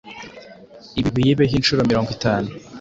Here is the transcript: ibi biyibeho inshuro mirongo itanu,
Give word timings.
ibi 0.99 1.09
biyibeho 1.15 1.53
inshuro 1.59 1.81
mirongo 1.89 2.09
itanu, 2.17 2.49